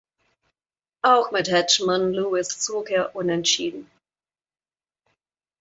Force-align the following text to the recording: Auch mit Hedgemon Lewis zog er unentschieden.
Auch 1.03 1.29
mit 1.29 1.51
Hedgemon 1.51 2.11
Lewis 2.11 2.57
zog 2.57 2.89
er 2.89 3.15
unentschieden. 3.15 3.87